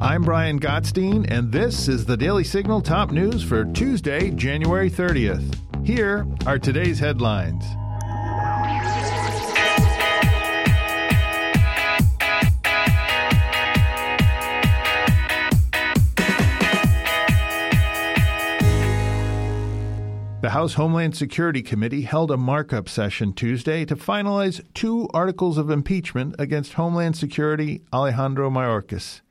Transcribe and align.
I'm 0.00 0.22
Brian 0.22 0.60
Gottstein, 0.60 1.28
and 1.28 1.50
this 1.50 1.88
is 1.88 2.04
the 2.04 2.16
Daily 2.16 2.44
Signal 2.44 2.80
top 2.80 3.10
news 3.10 3.42
for 3.42 3.64
Tuesday, 3.64 4.30
January 4.30 4.88
30th. 4.88 5.56
Here 5.84 6.24
are 6.46 6.56
today's 6.56 7.00
headlines. 7.00 7.64
The 20.40 20.50
House 20.50 20.74
Homeland 20.74 21.16
Security 21.16 21.60
Committee 21.60 22.02
held 22.02 22.30
a 22.30 22.36
markup 22.36 22.88
session 22.88 23.32
Tuesday 23.32 23.84
to 23.86 23.96
finalize 23.96 24.64
two 24.74 25.08
articles 25.12 25.58
of 25.58 25.70
impeachment 25.70 26.36
against 26.38 26.74
Homeland 26.74 27.16
Security 27.16 27.82
Alejandro 27.92 28.48
Mayorkas. 28.48 29.22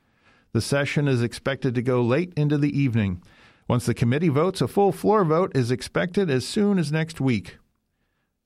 The 0.52 0.60
session 0.60 1.08
is 1.08 1.22
expected 1.22 1.74
to 1.74 1.82
go 1.82 2.02
late 2.02 2.32
into 2.36 2.56
the 2.56 2.76
evening. 2.78 3.22
Once 3.68 3.84
the 3.84 3.94
committee 3.94 4.30
votes, 4.30 4.60
a 4.60 4.68
full 4.68 4.92
floor 4.92 5.24
vote 5.24 5.54
is 5.54 5.70
expected 5.70 6.30
as 6.30 6.46
soon 6.46 6.78
as 6.78 6.90
next 6.90 7.20
week. 7.20 7.58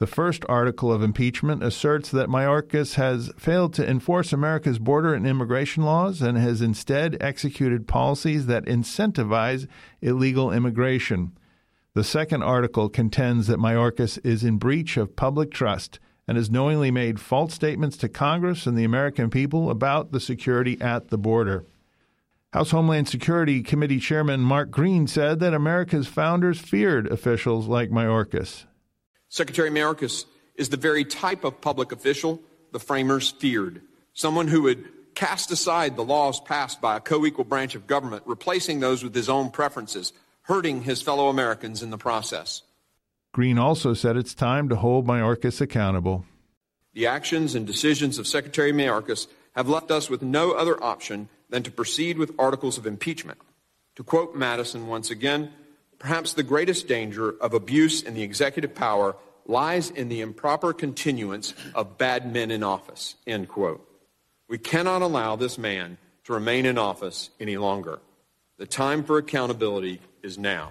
The 0.01 0.07
first 0.09 0.45
article 0.49 0.93
of 0.93 1.01
impeachment 1.01 1.63
asserts 1.63 2.11
that 2.11 2.29
Mayorkas 2.29 2.95
has 2.95 3.31
failed 3.39 3.73
to 3.75 3.89
enforce 3.89 4.33
America's 4.33 4.81
border 4.81 5.15
and 5.15 5.25
immigration 5.25 5.85
laws 5.85 6.21
and 6.21 6.37
has 6.37 6.61
instead 6.61 7.17
executed 7.21 7.87
policies 7.87 8.47
that 8.47 8.65
incentivize 8.65 9.69
illegal 10.01 10.51
immigration. 10.51 11.39
The 11.95 12.03
second 12.03 12.43
article 12.43 12.89
contends 12.89 13.47
that 13.47 13.61
Mayorkas 13.61 14.19
is 14.25 14.43
in 14.43 14.59
breach 14.59 14.97
of 14.97 15.15
public 15.15 15.53
trust 15.53 16.01
and 16.27 16.37
has 16.37 16.51
knowingly 16.51 16.91
made 16.91 17.21
false 17.21 17.55
statements 17.55 17.97
to 17.99 18.09
Congress 18.09 18.67
and 18.67 18.77
the 18.77 18.83
American 18.83 19.31
people 19.31 19.71
about 19.71 20.11
the 20.11 20.19
security 20.19 20.81
at 20.81 21.11
the 21.11 21.19
border. 21.19 21.65
House 22.53 22.71
Homeland 22.71 23.09
Security 23.09 23.63
Committee 23.63 23.99
Chairman 23.99 24.41
Mark 24.41 24.71
Green 24.71 25.07
said 25.07 25.41
that 25.41 25.55
America's 25.55 26.07
founders 26.07 26.59
feared 26.59 27.07
officials 27.07 27.67
like 27.67 27.91
Mayorkas. 27.91 28.65
Secretary 29.29 29.71
Mayorkas 29.71 30.27
is 30.57 30.69
the 30.69 30.77
very 30.77 31.05
type 31.05 31.45
of 31.45 31.61
public 31.63 31.93
official 31.93 32.41
the 32.73 32.79
framers 32.79 33.31
feared 33.31 33.81
someone 34.13 34.49
who 34.49 34.63
would 34.63 34.85
cast 35.15 35.51
aside 35.51 35.97
the 35.97 36.05
laws 36.05 36.41
passed 36.41 36.81
by 36.81 36.97
a 36.97 37.01
co 37.01 37.25
equal 37.25 37.45
branch 37.45 37.75
of 37.75 37.87
government, 37.87 38.23
replacing 38.27 38.81
those 38.81 39.03
with 39.03 39.15
his 39.15 39.29
own 39.29 39.51
preferences 39.51 40.13
hurting 40.43 40.83
his 40.83 41.01
fellow 41.01 41.29
Americans 41.29 41.83
in 41.83 41.91
the 41.91 41.99
process. 41.99 42.63
Green 43.33 43.59
also 43.59 43.95
said 43.95 44.17
it's 44.17 44.35
time 44.35 44.69
to 44.69 44.77
hold 44.77 45.07
Mayorkas 45.07 45.61
accountable. 45.61 46.25
The 46.95 47.07
actions 47.07 47.55
and 47.55 47.67
decisions 47.67 48.19
of 48.19 48.27
Secretary 48.27 48.73
Mayorkas 48.73 49.27
have 49.55 49.69
left 49.69 49.91
us 49.91 50.11
with 50.11 50.21
no 50.21 50.53
other 50.53 50.83
option 50.83 51.29
than 51.53 51.63
to 51.63 51.71
proceed 51.71 52.17
with 52.17 52.35
articles 52.39 52.79
of 52.79 52.87
impeachment. 52.87 53.39
To 53.97 54.03
quote 54.03 54.35
Madison 54.35 54.87
once 54.87 55.11
again, 55.11 55.53
perhaps 55.99 56.33
the 56.33 56.43
greatest 56.43 56.89
danger 56.89 57.35
of 57.41 57.53
abuse 57.53 58.03
in 58.03 58.15
the 58.15 58.23
executive 58.23 58.75
power 58.75 59.15
lies 59.47 59.91
in 59.91 60.09
the 60.09 60.23
improper 60.23 60.73
continuance 60.73 61.53
of 61.75 61.99
bad 61.99 62.33
men 62.33 62.51
in 62.51 62.63
office, 62.63 63.17
end 63.27 63.49
quote. 63.49 63.87
We 64.49 64.57
cannot 64.57 65.03
allow 65.03 65.37
this 65.37 65.59
man 65.59 65.99
to 66.25 66.33
remain 66.33 66.65
in 66.65 66.79
office 66.79 67.29
any 67.39 67.59
longer. 67.59 68.01
The 68.57 68.67
time 68.67 69.05
for 69.05 69.19
accountability 69.19 70.01
is 70.23 70.39
now. 70.39 70.71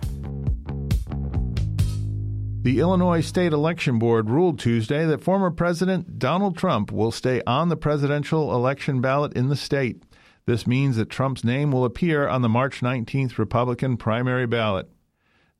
The 2.64 2.80
Illinois 2.80 3.22
State 3.22 3.54
Election 3.54 4.00
Board 4.00 4.30
ruled 4.30 4.60
Tuesday 4.60 5.06
that 5.06 5.22
former 5.22 5.52
President 5.52 6.18
Donald 6.18 6.58
Trump 6.58 6.92
will 6.92 7.12
stay 7.12 7.42
on 7.46 7.70
the 7.70 7.78
presidential 7.78 8.54
election 8.54 9.02
ballot 9.02 9.34
in 9.34 9.50
the 9.50 9.56
state. 9.56 10.04
This 10.46 10.66
means 10.66 10.96
that 10.98 11.10
Trump's 11.10 11.44
name 11.44 11.72
will 11.72 11.86
appear 11.86 12.28
on 12.28 12.42
the 12.42 12.50
March 12.50 12.82
19th 12.82 13.38
Republican 13.38 13.98
primary 13.98 14.48
ballot. 14.48 14.90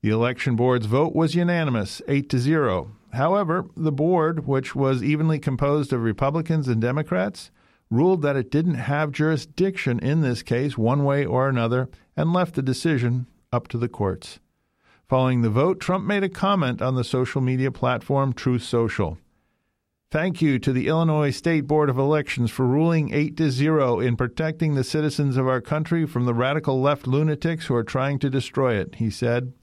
The 0.02 0.10
election 0.10 0.56
board's 0.56 0.86
vote 0.86 1.14
was 1.14 1.36
unanimous, 1.36 2.02
8 2.08 2.28
to 2.30 2.38
0. 2.38 2.90
However, 3.12 3.66
the 3.76 3.92
board, 3.92 4.46
which 4.46 4.74
was 4.74 5.02
evenly 5.02 5.38
composed 5.38 5.92
of 5.92 6.02
Republicans 6.02 6.66
and 6.66 6.80
Democrats, 6.80 7.50
ruled 7.90 8.22
that 8.22 8.36
it 8.36 8.50
didn't 8.50 8.74
have 8.74 9.12
jurisdiction 9.12 9.98
in 10.00 10.22
this 10.22 10.42
case 10.42 10.76
one 10.78 11.04
way 11.04 11.24
or 11.24 11.48
another 11.48 11.88
and 12.16 12.32
left 12.32 12.54
the 12.54 12.62
decision 12.62 13.26
up 13.52 13.68
to 13.68 13.78
the 13.78 13.88
courts. 13.88 14.40
Following 15.08 15.42
the 15.42 15.50
vote, 15.50 15.78
Trump 15.78 16.06
made 16.06 16.24
a 16.24 16.28
comment 16.28 16.80
on 16.80 16.94
the 16.94 17.04
social 17.04 17.42
media 17.42 17.70
platform 17.70 18.32
Truth 18.32 18.62
Social. 18.62 19.18
Thank 20.12 20.42
you 20.42 20.58
to 20.58 20.74
the 20.74 20.88
Illinois 20.88 21.30
State 21.30 21.66
Board 21.66 21.88
of 21.88 21.96
Elections 21.96 22.50
for 22.50 22.66
ruling 22.66 23.14
8 23.14 23.34
to 23.38 23.50
0 23.50 23.98
in 23.98 24.14
protecting 24.14 24.74
the 24.74 24.84
citizens 24.84 25.38
of 25.38 25.48
our 25.48 25.62
country 25.62 26.04
from 26.04 26.26
the 26.26 26.34
radical 26.34 26.82
left 26.82 27.06
lunatics 27.06 27.64
who 27.64 27.74
are 27.74 27.82
trying 27.82 28.18
to 28.18 28.28
destroy 28.28 28.74
it, 28.74 28.96
he 28.96 29.08
said. 29.08 29.54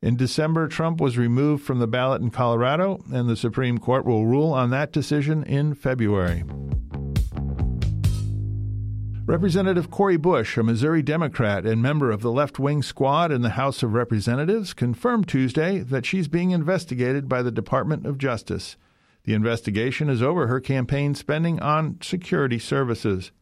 In 0.00 0.16
December, 0.16 0.66
Trump 0.66 0.98
was 0.98 1.18
removed 1.18 1.62
from 1.62 1.78
the 1.78 1.86
ballot 1.86 2.22
in 2.22 2.30
Colorado, 2.30 3.04
and 3.12 3.28
the 3.28 3.36
Supreme 3.36 3.76
Court 3.76 4.06
will 4.06 4.24
rule 4.24 4.50
on 4.50 4.70
that 4.70 4.92
decision 4.92 5.42
in 5.42 5.74
February. 5.74 6.42
Representative 9.26 9.90
Cori 9.90 10.16
Bush, 10.16 10.56
a 10.56 10.62
Missouri 10.62 11.02
Democrat 11.02 11.66
and 11.66 11.82
member 11.82 12.10
of 12.10 12.22
the 12.22 12.32
left 12.32 12.58
wing 12.58 12.82
squad 12.82 13.30
in 13.30 13.42
the 13.42 13.50
House 13.50 13.82
of 13.82 13.92
Representatives, 13.92 14.72
confirmed 14.72 15.28
Tuesday 15.28 15.80
that 15.80 16.06
she's 16.06 16.28
being 16.28 16.52
investigated 16.52 17.28
by 17.28 17.42
the 17.42 17.50
Department 17.50 18.06
of 18.06 18.16
Justice. 18.16 18.78
The 19.26 19.34
investigation 19.34 20.08
is 20.08 20.22
over 20.22 20.46
her 20.46 20.60
campaign 20.60 21.16
spending 21.16 21.60
on 21.60 21.98
security 22.00 22.60
services. 22.60 23.32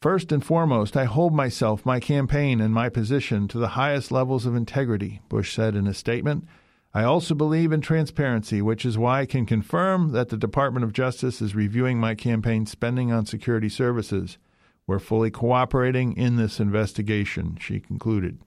First 0.00 0.32
and 0.32 0.44
foremost, 0.44 0.96
I 0.96 1.04
hold 1.04 1.34
myself, 1.34 1.86
my 1.86 2.00
campaign, 2.00 2.60
and 2.62 2.72
my 2.74 2.88
position 2.88 3.46
to 3.48 3.58
the 3.58 3.68
highest 3.68 4.10
levels 4.10 4.46
of 4.46 4.56
integrity, 4.56 5.20
Bush 5.28 5.54
said 5.54 5.76
in 5.76 5.86
a 5.86 5.94
statement. 5.94 6.46
I 6.94 7.04
also 7.04 7.34
believe 7.34 7.72
in 7.72 7.82
transparency, 7.82 8.62
which 8.62 8.86
is 8.86 8.98
why 8.98 9.20
I 9.20 9.26
can 9.26 9.44
confirm 9.44 10.12
that 10.12 10.30
the 10.30 10.36
Department 10.36 10.82
of 10.82 10.94
Justice 10.94 11.40
is 11.40 11.54
reviewing 11.54 12.00
my 12.00 12.14
campaign 12.14 12.64
spending 12.64 13.12
on 13.12 13.26
security 13.26 13.68
services. 13.68 14.38
We're 14.86 14.98
fully 14.98 15.30
cooperating 15.30 16.16
in 16.16 16.36
this 16.36 16.58
investigation, 16.58 17.58
she 17.60 17.80
concluded. 17.80 18.40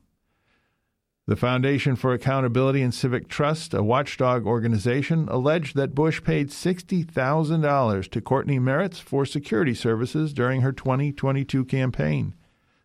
The 1.28 1.36
Foundation 1.36 1.96
for 1.96 2.14
Accountability 2.14 2.84
and 2.84 2.94
Civic 2.94 3.28
Trust, 3.28 3.74
a 3.74 3.82
watchdog 3.82 4.46
organization, 4.46 5.28
alleged 5.28 5.76
that 5.76 5.96
Bush 5.96 6.22
paid 6.24 6.50
$60,000 6.50 8.12
to 8.12 8.22
Cortney 8.22 8.60
Merritts 8.60 9.02
for 9.02 9.26
security 9.26 9.74
services 9.74 10.34
during 10.34 10.62
her 10.62 10.72
2022 10.72 11.66
campaign. 11.66 12.36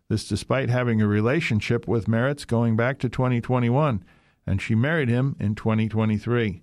This 0.08 0.26
despite 0.26 0.70
having 0.70 1.02
a 1.02 1.06
relationship 1.06 1.86
with 1.86 2.06
Merritts 2.06 2.46
going 2.46 2.76
back 2.76 2.98
to 3.00 3.10
2021, 3.10 4.02
and 4.46 4.62
she 4.62 4.74
married 4.74 5.10
him 5.10 5.36
in 5.38 5.54
2023. 5.54 6.62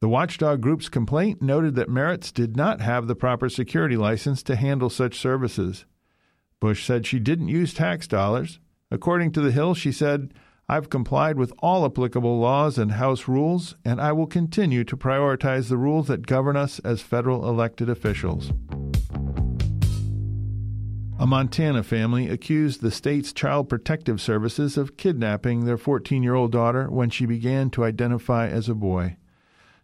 The 0.00 0.08
watchdog 0.08 0.60
group's 0.60 0.88
complaint 0.88 1.40
noted 1.40 1.76
that 1.76 1.88
Merritts 1.88 2.34
did 2.34 2.56
not 2.56 2.80
have 2.80 3.06
the 3.06 3.14
proper 3.14 3.48
security 3.48 3.96
license 3.96 4.42
to 4.42 4.56
handle 4.56 4.90
such 4.90 5.16
services. 5.16 5.84
Bush 6.58 6.84
said 6.84 7.06
she 7.06 7.20
didn't 7.20 7.46
use 7.46 7.72
tax 7.72 8.08
dollars. 8.08 8.58
According 8.90 9.30
to 9.32 9.40
The 9.40 9.52
Hill, 9.52 9.74
she 9.74 9.92
said, 9.92 10.34
I've 10.68 10.90
complied 10.90 11.38
with 11.38 11.52
all 11.60 11.84
applicable 11.84 12.40
laws 12.40 12.76
and 12.76 12.92
House 12.92 13.28
rules, 13.28 13.76
and 13.84 14.00
I 14.00 14.10
will 14.10 14.26
continue 14.26 14.82
to 14.82 14.96
prioritize 14.96 15.68
the 15.68 15.76
rules 15.76 16.08
that 16.08 16.26
govern 16.26 16.56
us 16.56 16.80
as 16.80 17.02
federal 17.02 17.48
elected 17.48 17.88
officials. 17.88 18.50
A 21.20 21.26
Montana 21.26 21.84
family 21.84 22.28
accused 22.28 22.82
the 22.82 22.90
state's 22.90 23.32
Child 23.32 23.68
Protective 23.68 24.20
Services 24.20 24.76
of 24.76 24.96
kidnapping 24.96 25.64
their 25.64 25.78
14 25.78 26.24
year 26.24 26.34
old 26.34 26.50
daughter 26.50 26.90
when 26.90 27.10
she 27.10 27.26
began 27.26 27.70
to 27.70 27.84
identify 27.84 28.48
as 28.48 28.68
a 28.68 28.74
boy. 28.74 29.16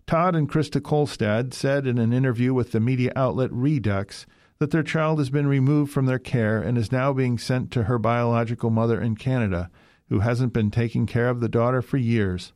Todd 0.08 0.34
and 0.34 0.50
Krista 0.50 0.80
Kolstad 0.80 1.54
said 1.54 1.86
in 1.86 1.98
an 1.98 2.12
interview 2.12 2.52
with 2.52 2.72
the 2.72 2.80
media 2.80 3.12
outlet 3.14 3.52
Reduxx 3.52 4.26
that 4.58 4.72
their 4.72 4.82
child 4.82 5.20
has 5.20 5.30
been 5.30 5.46
removed 5.46 5.92
from 5.92 6.06
their 6.06 6.18
care 6.18 6.60
and 6.60 6.76
is 6.76 6.90
now 6.90 7.12
being 7.12 7.38
sent 7.38 7.70
to 7.70 7.84
her 7.84 7.98
biological 7.98 8.70
mother 8.70 9.00
in 9.00 9.14
Canada, 9.14 9.70
who 10.12 10.18
hasn't 10.18 10.52
been 10.52 10.70
taking 10.70 11.06
care 11.06 11.30
of 11.30 11.40
the 11.40 11.48
daughter 11.48 11.80
for 11.80 11.96
years. 11.96 12.52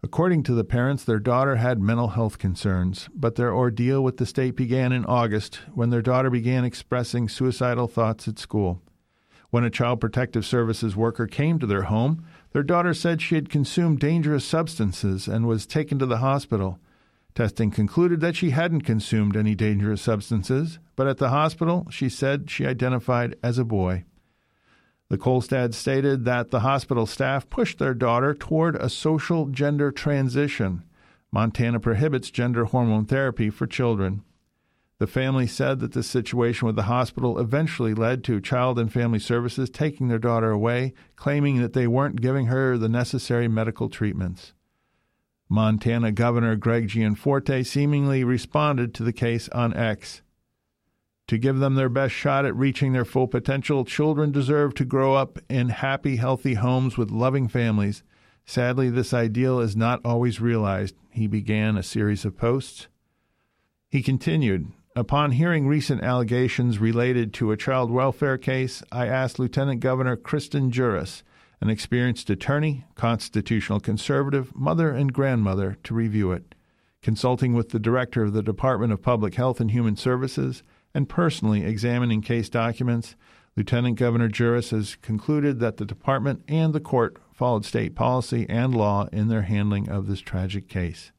According 0.00 0.44
to 0.44 0.54
the 0.54 0.62
parents, 0.62 1.02
their 1.02 1.18
daughter 1.18 1.56
had 1.56 1.80
mental 1.80 2.10
health 2.10 2.38
concerns, 2.38 3.08
but 3.12 3.34
their 3.34 3.52
ordeal 3.52 4.00
with 4.00 4.18
the 4.18 4.24
state 4.24 4.54
began 4.54 4.92
in 4.92 5.04
August 5.04 5.56
when 5.74 5.90
their 5.90 6.02
daughter 6.02 6.30
began 6.30 6.64
expressing 6.64 7.28
suicidal 7.28 7.88
thoughts 7.88 8.28
at 8.28 8.38
school. 8.38 8.80
When 9.50 9.64
a 9.64 9.70
Child 9.70 10.00
Protective 10.00 10.46
Services 10.46 10.94
worker 10.94 11.26
came 11.26 11.58
to 11.58 11.66
their 11.66 11.82
home, 11.82 12.24
their 12.52 12.62
daughter 12.62 12.94
said 12.94 13.20
she 13.20 13.34
had 13.34 13.50
consumed 13.50 13.98
dangerous 13.98 14.44
substances 14.44 15.26
and 15.26 15.48
was 15.48 15.66
taken 15.66 15.98
to 15.98 16.06
the 16.06 16.18
hospital. 16.18 16.78
Testing 17.34 17.72
concluded 17.72 18.20
that 18.20 18.36
she 18.36 18.50
hadn't 18.50 18.82
consumed 18.82 19.36
any 19.36 19.56
dangerous 19.56 20.00
substances, 20.00 20.78
but 20.94 21.08
at 21.08 21.18
the 21.18 21.30
hospital 21.30 21.88
she 21.90 22.08
said 22.08 22.48
she 22.48 22.64
identified 22.64 23.34
as 23.42 23.58
a 23.58 23.64
boy. 23.64 24.04
The 25.10 25.18
Kolstad 25.18 25.72
stated 25.72 26.24
that 26.26 26.50
the 26.50 26.60
hospital 26.60 27.06
staff 27.06 27.48
pushed 27.48 27.78
their 27.78 27.94
daughter 27.94 28.34
toward 28.34 28.76
a 28.76 28.90
social 28.90 29.46
gender 29.46 29.90
transition. 29.90 30.84
Montana 31.32 31.80
prohibits 31.80 32.30
gender 32.30 32.66
hormone 32.66 33.06
therapy 33.06 33.48
for 33.48 33.66
children. 33.66 34.22
The 34.98 35.06
family 35.06 35.46
said 35.46 35.78
that 35.80 35.92
the 35.92 36.02
situation 36.02 36.66
with 36.66 36.76
the 36.76 36.82
hospital 36.82 37.38
eventually 37.38 37.94
led 37.94 38.24
to 38.24 38.40
Child 38.40 38.78
and 38.78 38.92
Family 38.92 39.20
Services 39.20 39.70
taking 39.70 40.08
their 40.08 40.18
daughter 40.18 40.50
away, 40.50 40.92
claiming 41.16 41.60
that 41.62 41.72
they 41.72 41.86
weren't 41.86 42.20
giving 42.20 42.46
her 42.46 42.76
the 42.76 42.88
necessary 42.88 43.48
medical 43.48 43.88
treatments. 43.88 44.52
Montana 45.48 46.12
Governor 46.12 46.56
Greg 46.56 46.88
Gianforte 46.88 47.64
seemingly 47.64 48.24
responded 48.24 48.92
to 48.94 49.02
the 49.02 49.12
case 49.12 49.48
on 49.50 49.72
X. 49.72 50.20
To 51.28 51.36
give 51.36 51.58
them 51.58 51.74
their 51.74 51.90
best 51.90 52.14
shot 52.14 52.46
at 52.46 52.56
reaching 52.56 52.92
their 52.92 53.04
full 53.04 53.28
potential, 53.28 53.84
children 53.84 54.32
deserve 54.32 54.74
to 54.74 54.84
grow 54.86 55.14
up 55.14 55.38
in 55.50 55.68
happy, 55.68 56.16
healthy 56.16 56.54
homes 56.54 56.96
with 56.96 57.10
loving 57.10 57.48
families. 57.48 58.02
Sadly, 58.46 58.88
this 58.88 59.12
ideal 59.12 59.60
is 59.60 59.76
not 59.76 60.00
always 60.06 60.40
realized, 60.40 60.94
he 61.10 61.26
began 61.26 61.76
a 61.76 61.82
series 61.82 62.24
of 62.24 62.38
posts. 62.38 62.88
He 63.90 64.02
continued, 64.02 64.72
Upon 64.96 65.32
hearing 65.32 65.68
recent 65.68 66.02
allegations 66.02 66.78
related 66.78 67.34
to 67.34 67.52
a 67.52 67.58
child 67.58 67.90
welfare 67.90 68.38
case, 68.38 68.82
I 68.90 69.06
asked 69.06 69.38
Lieutenant 69.38 69.80
Governor 69.80 70.16
Kristen 70.16 70.70
Juras, 70.70 71.22
an 71.60 71.68
experienced 71.68 72.30
attorney, 72.30 72.86
constitutional 72.94 73.80
conservative, 73.80 74.56
mother, 74.56 74.90
and 74.90 75.12
grandmother, 75.12 75.76
to 75.84 75.94
review 75.94 76.32
it. 76.32 76.54
Consulting 77.02 77.52
with 77.52 77.68
the 77.68 77.78
director 77.78 78.22
of 78.22 78.32
the 78.32 78.42
Department 78.42 78.94
of 78.94 79.02
Public 79.02 79.34
Health 79.34 79.60
and 79.60 79.70
Human 79.70 79.94
Services 79.94 80.62
and 80.94 81.08
personally 81.08 81.64
examining 81.64 82.22
case 82.22 82.48
documents, 82.48 83.14
Lieutenant 83.56 83.96
Governor 83.96 84.28
Juras 84.28 84.70
has 84.70 84.96
concluded 84.96 85.58
that 85.58 85.78
the 85.78 85.84
department 85.84 86.42
and 86.46 86.72
the 86.72 86.80
court 86.80 87.16
followed 87.32 87.64
state 87.64 87.94
policy 87.94 88.46
and 88.48 88.74
law 88.74 89.06
in 89.12 89.28
their 89.28 89.42
handling 89.42 89.88
of 89.88 90.06
this 90.06 90.20
tragic 90.20 90.68
case. 90.68 91.12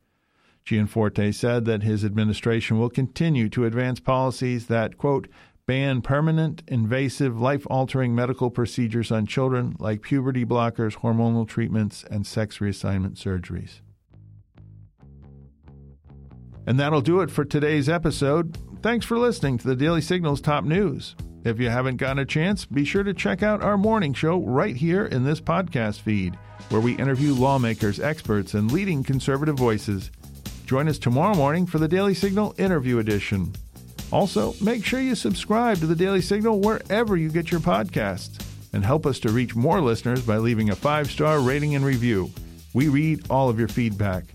Gianforte 0.64 1.34
said 1.34 1.66
that 1.66 1.84
his 1.84 2.06
administration 2.06 2.78
will 2.78 2.90
continue 2.90 3.50
to 3.50 3.66
advance 3.66 4.00
policies 4.00 4.68
that, 4.68 4.98
quote, 4.98 5.28
ban 5.66 6.02
permanent, 6.02 6.64
invasive, 6.68 7.40
life 7.40 7.66
altering 7.70 8.16
medical 8.16 8.50
procedures 8.50 9.12
on 9.12 9.26
children 9.26 9.76
like 9.80 10.02
puberty 10.02 10.46
blockers, 10.46 10.98
hormonal 10.98 11.48
treatments, 11.48 12.04
and 12.10 12.26
sex 12.26 12.60
reassignment 12.60 13.16
surgeries. 13.16 13.82
And 16.66 16.80
that'll 16.80 17.02
do 17.02 17.22
it 17.22 17.32
for 17.32 17.46
today's 17.46 17.90
episode. 17.90 18.58
Thanks 18.82 19.06
for 19.06 19.18
listening 19.18 19.58
to 19.58 19.68
the 19.68 19.76
Daily 19.76 20.02
Signal's 20.02 20.42
top 20.42 20.64
news. 20.64 21.16
If 21.44 21.60
you 21.60 21.70
haven't 21.70 21.98
gotten 21.98 22.20
a 22.20 22.26
chance, 22.26 22.66
be 22.66 22.86
sure 22.86 23.04
to 23.04 23.14
check 23.14 23.44
out 23.44 23.64
our 23.64 23.78
morning 23.78 24.14
show 24.14 24.40
right 24.40 24.76
here 24.76 25.06
in 25.06 25.24
this 25.24 25.42
podcast 25.42 26.02
feed, 26.02 26.36
where 26.70 26.82
we 26.82 26.98
interview 26.98 27.34
lawmakers, 27.34 28.00
experts, 28.00 28.54
and 28.54 28.72
leading 28.72 29.04
conservative 29.04 29.58
voices 29.58 30.12
Join 30.70 30.88
us 30.88 31.00
tomorrow 31.00 31.34
morning 31.34 31.66
for 31.66 31.80
the 31.80 31.88
Daily 31.88 32.14
Signal 32.14 32.54
Interview 32.60 33.00
Edition. 33.00 33.52
Also, 34.12 34.54
make 34.62 34.86
sure 34.86 35.02
you 35.02 35.16
subscribe 35.16 35.80
to 35.80 35.88
the 35.88 35.96
Daily 35.96 36.22
Signal 36.22 36.60
wherever 36.60 37.18
you 37.18 37.32
get 37.32 37.50
your 37.50 37.60
podcasts 37.60 38.40
and 38.72 38.86
help 38.86 39.08
us 39.08 39.18
to 39.22 39.32
reach 39.32 39.56
more 39.56 39.82
listeners 39.82 40.22
by 40.22 40.38
leaving 40.38 40.70
a 40.70 40.76
five 40.76 41.10
star 41.10 41.40
rating 41.40 41.74
and 41.74 41.84
review. 41.84 42.30
We 42.76 42.88
read 42.88 43.32
all 43.32 43.50
of 43.50 43.58
your 43.58 43.68
feedback. 43.68 44.26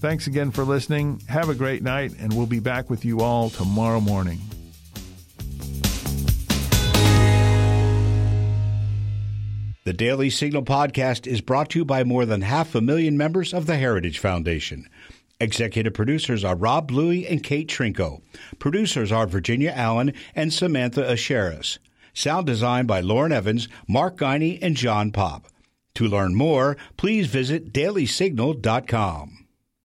Thanks 0.00 0.28
again 0.28 0.52
for 0.52 0.64
listening. 0.64 1.20
Have 1.28 1.48
a 1.48 1.54
great 1.54 1.82
night, 1.82 2.14
and 2.20 2.32
we'll 2.32 2.46
be 2.46 2.60
back 2.60 2.88
with 2.88 3.04
you 3.04 3.20
all 3.20 3.50
tomorrow 3.50 4.00
morning. 4.00 4.38
The 9.84 9.92
Daily 9.94 10.30
Signal 10.30 10.62
podcast 10.64 11.26
is 11.26 11.40
brought 11.40 11.70
to 11.70 11.78
you 11.80 11.84
by 11.84 12.04
more 12.04 12.26
than 12.26 12.42
half 12.42 12.74
a 12.74 12.80
million 12.80 13.16
members 13.16 13.54
of 13.54 13.66
the 13.66 13.76
Heritage 13.76 14.18
Foundation. 14.18 14.88
Executive 15.40 15.94
producers 15.94 16.44
are 16.44 16.54
Rob 16.54 16.88
Bluey 16.88 17.26
and 17.26 17.42
Kate 17.42 17.68
Trinko. 17.68 18.20
Producers 18.58 19.10
are 19.10 19.26
Virginia 19.26 19.72
Allen 19.74 20.12
and 20.34 20.52
Samantha 20.52 21.02
Aschieris. 21.02 21.78
Sound 22.12 22.46
design 22.46 22.86
by 22.86 23.00
Lauren 23.00 23.32
Evans, 23.32 23.66
Mark 23.88 24.18
Guiney, 24.18 24.58
and 24.60 24.76
John 24.76 25.10
Pop. 25.10 25.46
To 25.94 26.06
learn 26.06 26.34
more, 26.34 26.76
please 26.96 27.26
visit 27.28 27.72
dailysignal.com. 27.72 29.47